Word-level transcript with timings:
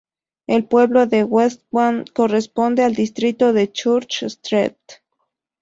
El 0.47 0.65
pueblo 0.65 1.05
de 1.05 1.23
West 1.23 1.61
Ham 1.73 2.05
corresponde 2.11 2.81
al 2.83 2.95
distrito 2.95 3.53
de 3.53 3.71
Church-street. 3.71 4.73